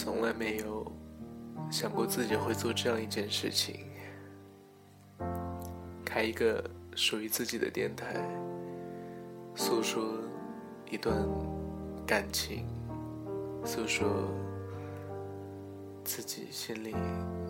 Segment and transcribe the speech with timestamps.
[0.00, 0.86] 从来没有
[1.72, 3.84] 想过自己会做这样一件事情，
[6.04, 6.62] 开一个
[6.94, 8.14] 属于自己的电台，
[9.56, 10.04] 诉说
[10.88, 11.16] 一段
[12.06, 12.64] 感情，
[13.64, 14.06] 诉说
[16.04, 16.94] 自己心里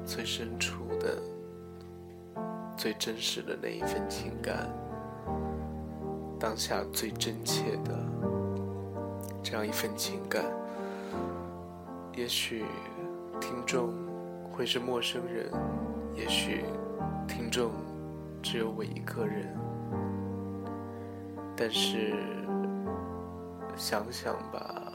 [0.06, 1.22] 最深处的、
[2.78, 4.70] 最真实的那一份情感，
[6.40, 7.94] 当下最真切的
[9.42, 10.57] 这样一份情感。
[12.18, 12.64] 也许
[13.40, 13.94] 听众
[14.50, 15.52] 会是陌生人，
[16.16, 16.64] 也许
[17.28, 17.70] 听众
[18.42, 19.56] 只有我一个人，
[21.56, 22.16] 但是
[23.76, 24.92] 想想吧，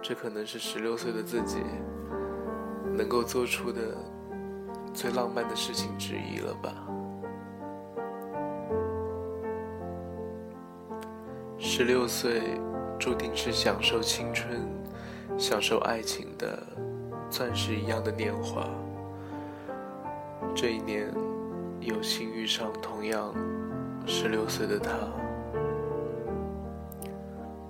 [0.00, 1.58] 这可能是十六岁的自己
[2.96, 3.94] 能够做出的
[4.94, 6.72] 最浪漫的事情之一了吧。
[11.58, 12.58] 十六岁
[12.98, 14.81] 注定是享受青春。
[15.38, 16.62] 享受爱情的
[17.28, 18.68] 钻石一样的年华，
[20.54, 21.12] 这一年
[21.80, 23.34] 有幸遇上同样
[24.06, 24.90] 十六岁的他。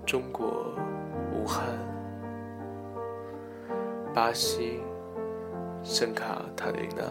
[0.04, 0.74] 中国
[1.32, 1.64] 武汉，
[4.12, 4.80] 巴西
[5.82, 7.04] 圣卡塔琳娜，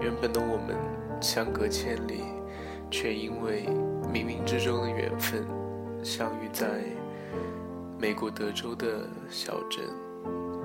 [0.00, 0.76] 原本的我们
[1.20, 2.24] 相隔千里，
[2.90, 3.66] 却因为
[4.12, 5.46] 冥冥之中的缘分
[6.02, 6.66] 相遇在。
[8.00, 9.84] 美国德州的小镇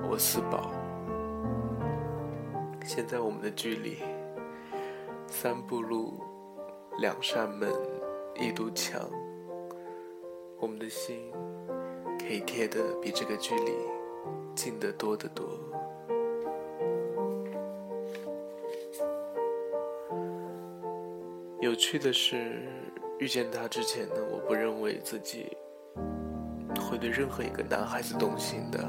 [0.08, 0.72] 沃斯堡，
[2.82, 3.98] 现在我们的距离，
[5.26, 6.14] 三步路，
[6.98, 7.70] 两扇门，
[8.40, 9.02] 一堵墙，
[10.58, 11.30] 我们的心
[12.18, 13.72] 可以贴得比这个距离
[14.54, 15.46] 近得多得多。
[21.60, 22.62] 有趣的是，
[23.18, 25.54] 遇见他之前呢，我不认为自己。
[26.96, 28.82] 会对任何一个男孩子动心的。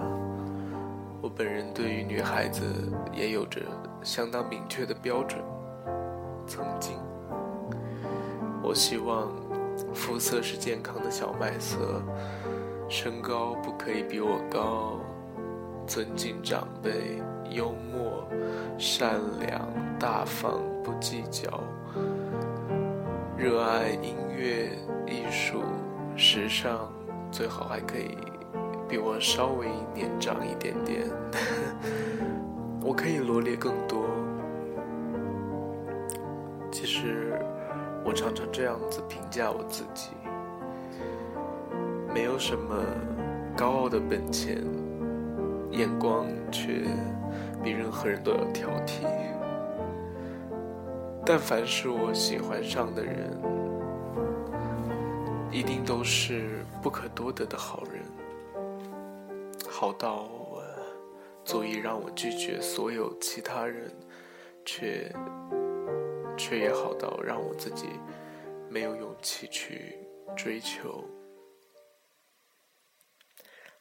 [1.21, 2.63] 我本人对于女孩子
[3.11, 3.59] 也有着
[4.01, 5.41] 相当明确的标准。
[6.47, 6.95] 曾经，
[8.63, 9.29] 我希望
[9.93, 12.01] 肤色是健康的小麦色，
[12.87, 15.01] 身高不可以比我高，
[15.85, 18.25] 尊敬长辈，幽默、
[18.77, 19.67] 善良、
[19.99, 21.61] 大方，不计较，
[23.37, 24.69] 热爱音乐、
[25.05, 25.61] 艺术、
[26.15, 26.89] 时尚。
[27.31, 28.17] 最好还可以
[28.87, 31.03] 比我稍微年长一点点，
[32.81, 34.05] 我可以罗列更多。
[36.71, 37.39] 其实
[38.03, 40.11] 我常常这样子评价我自己：
[42.13, 42.75] 没有什么
[43.55, 44.63] 高傲的本钱，
[45.71, 46.83] 眼光却
[47.63, 49.05] 比任何人都要挑剔。
[51.25, 53.56] 但凡是我喜欢上的人。
[55.49, 58.03] 一定都是不可多得的好人，
[59.67, 60.29] 好到
[61.43, 63.91] 足以让我拒绝所有其他人，
[64.65, 65.11] 却
[66.37, 67.87] 却也好到让我自己
[68.69, 69.97] 没有勇气去
[70.35, 71.03] 追求。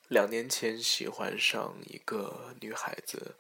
[0.09, 3.35] 两年前喜欢上一个女孩子，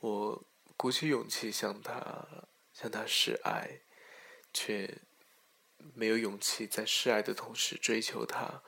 [0.00, 0.44] 我
[0.76, 2.26] 鼓起勇气向她
[2.72, 3.80] 向她示爱，
[4.52, 4.88] 却。
[5.94, 8.62] 没有勇气在示爱的同时追求他，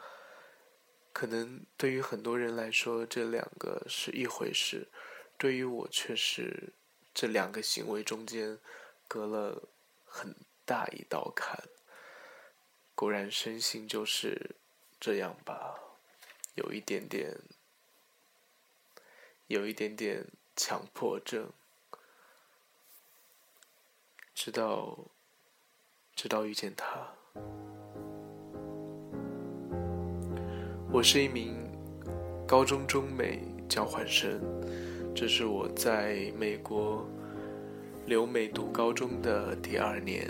[1.13, 4.89] 可能对于很多人来说这两个是一回事，
[5.37, 6.73] 对于我却是
[7.13, 8.59] 这两个行为中间
[9.07, 9.69] 隔了
[10.05, 10.35] 很
[10.65, 11.63] 大一道坎。
[12.95, 14.57] 果然，身心就是
[15.01, 15.79] 这样吧，
[16.55, 17.37] 有一点点，
[19.47, 21.53] 有一点点强迫症，
[24.35, 25.11] 直到。
[26.19, 26.85] 直到遇见他，
[30.91, 31.55] 我是一名
[32.45, 34.41] 高中中美交换生，
[35.15, 37.07] 这是我在美国
[38.07, 40.29] 留美读高中的第二年，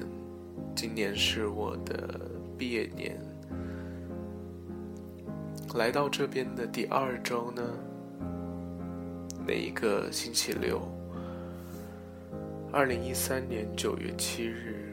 [0.77, 2.21] 今年是我的
[2.59, 3.19] 毕业年。
[5.75, 7.63] 来到这边的第二周呢，
[9.47, 10.83] 那一个星期六，
[12.71, 14.85] 二零一三年九月七日。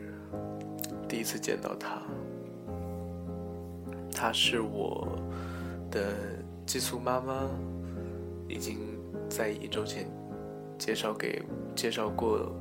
[1.16, 2.02] 第一次见到他，
[4.12, 5.08] 他是我
[5.90, 6.12] 的
[6.66, 7.50] 寄宿妈妈，
[8.50, 10.12] 已经在一周前
[10.78, 11.42] 介绍给
[11.74, 12.54] 介绍过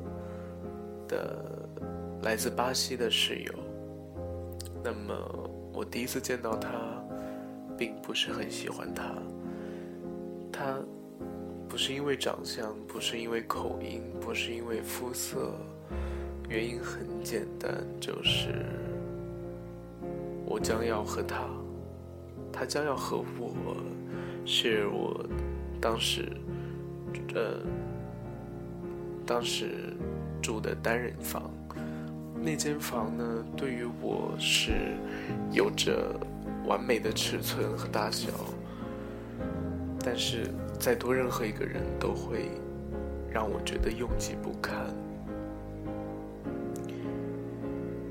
[1.08, 1.68] 的
[2.22, 3.52] 来自巴西的室友。
[4.84, 6.70] 那么我第一次见到他，
[7.76, 9.16] 并不是很喜欢他。
[10.52, 10.78] 他
[11.68, 15.52] 不是因为长相，不是因为口音，不是因为肤色。
[16.48, 18.66] 原因很简单，就是
[20.44, 21.48] 我将要和他，
[22.52, 23.76] 他将要和我，
[24.44, 25.24] 是我
[25.80, 26.30] 当时，
[27.34, 27.60] 呃，
[29.26, 29.94] 当时
[30.42, 31.50] 住的单人房，
[32.40, 34.96] 那间房呢，对于我是
[35.50, 36.14] 有着
[36.66, 38.28] 完美的尺寸和大小，
[40.00, 42.50] 但是再多任何一个人都会
[43.30, 44.94] 让我觉得拥挤不堪。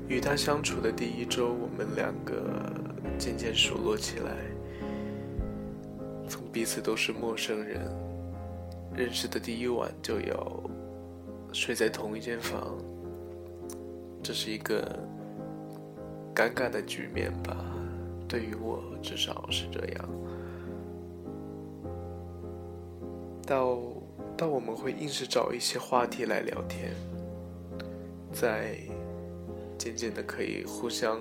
[0.06, 2.72] 与他相处的第一周，我们两个
[3.18, 4.36] 渐渐熟络起来。
[6.28, 7.80] 从彼此都是陌生人，
[8.94, 10.62] 认识的第一晚就要
[11.52, 12.76] 睡在同一间房，
[14.22, 14.82] 这是一个
[16.34, 17.56] 尴尬的局面吧？
[18.28, 20.08] 对于我，至少是这样。
[23.46, 23.78] 到
[24.36, 26.92] 到我们会硬是找一些话题来聊天，
[28.32, 28.78] 在。
[29.78, 31.20] 渐渐的，可以互相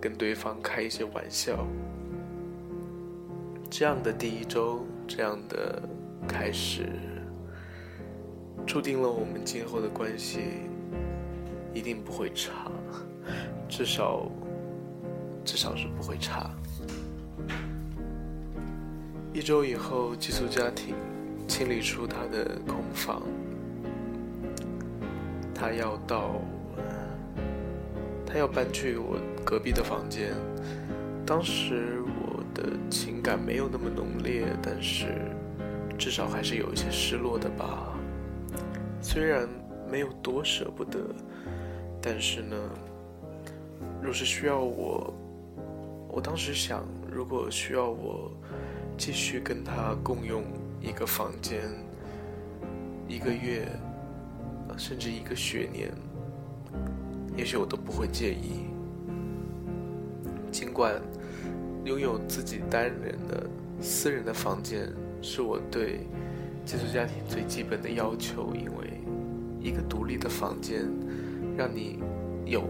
[0.00, 1.66] 跟对方开一些玩笑。
[3.70, 5.82] 这样的第一周，这样的
[6.26, 6.88] 开始，
[8.66, 10.40] 注定了我们今后的关系
[11.74, 12.70] 一定不会差，
[13.68, 14.26] 至少，
[15.44, 16.50] 至少是不会差。
[19.34, 20.94] 一周以后，寄宿家庭
[21.46, 23.22] 清理出他的空房，
[25.54, 26.40] 他要到。
[28.30, 30.34] 他要搬去我隔壁的房间，
[31.24, 35.06] 当时我的情感没有那么浓烈，但是
[35.98, 37.96] 至少还是有一些失落的吧。
[39.00, 39.48] 虽然
[39.90, 40.98] 没有多舍不得，
[42.02, 42.56] 但是呢，
[44.02, 45.14] 若是需要我，
[46.08, 48.30] 我当时想，如果需要我
[48.98, 50.44] 继续跟他共用
[50.82, 51.62] 一个房间，
[53.08, 53.66] 一个月，
[54.76, 55.90] 甚至一个学年。
[57.38, 58.66] 也许我都不会介意，
[60.50, 61.00] 尽管
[61.84, 63.48] 拥有自己单人的
[63.80, 64.92] 私人的房间
[65.22, 66.00] 是我对
[66.64, 69.00] 寄宿家庭最基本的要求，因为
[69.60, 70.84] 一个独立的房间
[71.56, 72.00] 让你
[72.44, 72.64] 有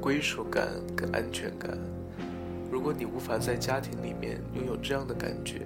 [0.00, 1.76] 归属感跟安全感。
[2.70, 5.62] 如果你无法在家庭里面拥有这样的感觉，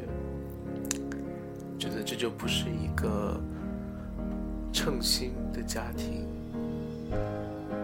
[1.79, 3.39] 觉得这就不是一个
[4.73, 6.27] 称心的家庭。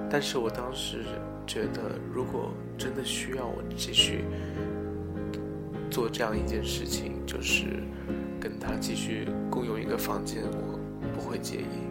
[0.08, 1.04] 但是我当时
[1.46, 4.24] 觉得，如果真的需要我继续
[5.90, 7.82] 做这样一件事情，就是
[8.40, 10.78] 跟他继续共用一个房间，我
[11.14, 11.86] 不会介意。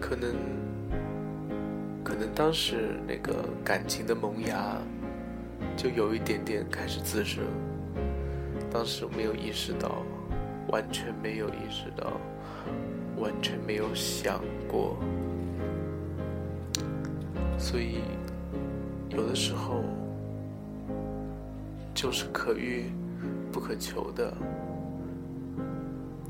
[0.00, 0.34] 可能，
[2.02, 3.32] 可能当时那个
[3.64, 4.76] 感情的萌芽
[5.76, 7.44] 就有一点点开始滋生，
[8.70, 10.02] 当时没有意识到，
[10.68, 12.20] 完全没有意识到。
[13.20, 14.96] 完全没有想过，
[17.58, 17.98] 所以
[19.10, 19.84] 有的时候
[21.94, 22.90] 就是可遇
[23.52, 24.34] 不可求的，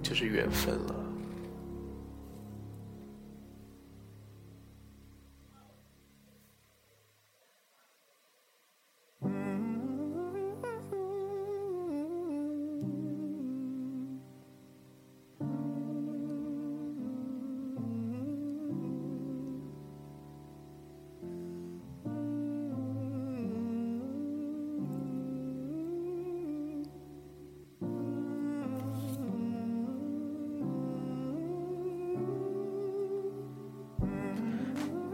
[0.03, 0.95] 就是缘分了。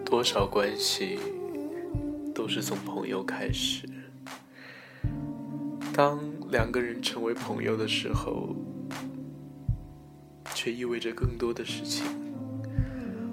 [0.06, 1.18] 多少关系
[2.32, 3.88] 都是从朋友开始。
[5.92, 8.54] 当两个人成为朋友的时候，
[10.54, 12.06] 却意味着更多的事情。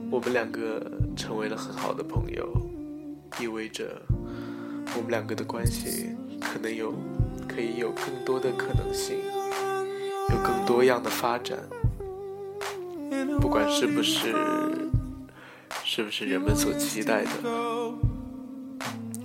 [0.09, 2.51] 我们两个成为了很好的朋友，
[3.39, 4.01] 意味着
[4.95, 6.09] 我们两个的关系
[6.41, 6.91] 可能有
[7.47, 9.17] 可以有更多的可能性，
[10.31, 11.59] 有更多样的发展。
[13.39, 14.33] 不管是不是。
[15.95, 17.29] 是不是人们所期待的？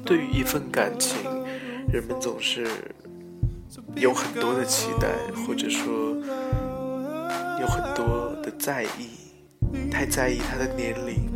[0.05, 1.17] 对于一份感情，
[1.91, 2.69] 人们总是
[3.97, 5.09] 有很多的期待，
[5.47, 6.15] 或者说
[7.59, 9.09] 有很多的在意，
[9.91, 11.31] 太在意他的年龄，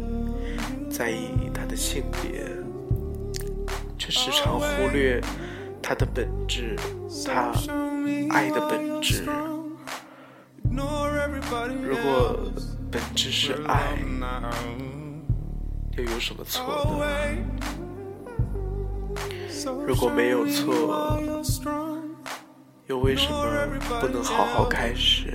[0.91, 2.45] 在意他的性别，
[3.97, 5.19] 却时常忽略
[5.81, 6.77] 他的本质，
[7.25, 7.55] 他
[8.29, 9.25] 爱的本质。
[11.83, 12.39] 如果
[12.91, 13.97] 本质是爱。
[15.97, 17.07] 又有什么错呢？
[19.87, 21.21] 如果没有错，
[22.87, 23.45] 又为什么
[24.01, 25.35] 不能好好开始，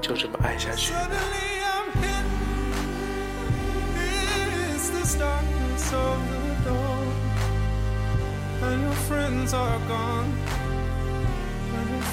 [0.00, 0.94] 就这么爱下去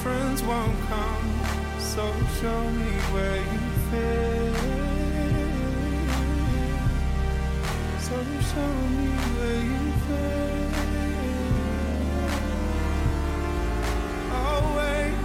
[0.02, 1.26] friends won't come.
[1.78, 2.02] So
[2.40, 5.01] show me where you fit.
[8.12, 8.50] 走向
[8.90, 9.02] 你
[9.36, 10.06] 的云飞。
[14.44, 15.16] Always,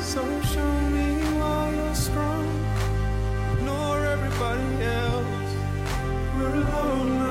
[0.00, 2.46] so show me why you're strong.
[3.64, 5.50] Nor everybody else,
[6.38, 7.25] we're alone.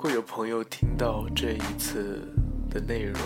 [0.00, 2.26] 会有朋友听到这一次
[2.70, 3.20] 的内容，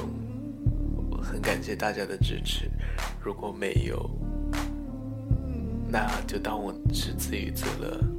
[1.08, 2.68] 我很感谢大家的支持。
[3.22, 4.10] 如果没有，
[5.88, 8.13] 那就当我是自娱自乐。